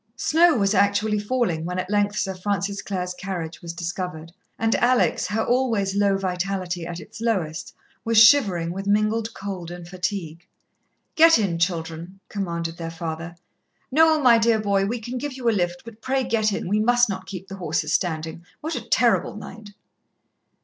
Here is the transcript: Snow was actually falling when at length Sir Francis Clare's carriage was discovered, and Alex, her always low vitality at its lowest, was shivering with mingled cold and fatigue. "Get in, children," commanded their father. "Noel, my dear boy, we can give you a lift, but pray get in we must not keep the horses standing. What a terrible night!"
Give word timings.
Snow 0.15 0.55
was 0.55 0.73
actually 0.73 1.19
falling 1.19 1.63
when 1.63 1.77
at 1.77 1.87
length 1.87 2.17
Sir 2.17 2.33
Francis 2.33 2.81
Clare's 2.81 3.13
carriage 3.13 3.61
was 3.61 3.71
discovered, 3.71 4.31
and 4.57 4.73
Alex, 4.77 5.27
her 5.27 5.43
always 5.43 5.95
low 5.95 6.17
vitality 6.17 6.87
at 6.87 6.99
its 6.99 7.21
lowest, 7.21 7.75
was 8.03 8.17
shivering 8.19 8.71
with 8.71 8.87
mingled 8.87 9.31
cold 9.35 9.69
and 9.69 9.87
fatigue. 9.87 10.47
"Get 11.13 11.37
in, 11.37 11.59
children," 11.59 12.19
commanded 12.29 12.77
their 12.77 12.89
father. 12.89 13.35
"Noel, 13.91 14.21
my 14.21 14.39
dear 14.39 14.57
boy, 14.57 14.87
we 14.87 14.99
can 14.99 15.19
give 15.19 15.33
you 15.33 15.47
a 15.47 15.51
lift, 15.51 15.83
but 15.85 16.01
pray 16.01 16.23
get 16.23 16.51
in 16.51 16.67
we 16.67 16.79
must 16.79 17.07
not 17.07 17.27
keep 17.27 17.47
the 17.47 17.57
horses 17.57 17.93
standing. 17.93 18.43
What 18.59 18.73
a 18.75 18.81
terrible 18.89 19.35
night!" 19.35 19.69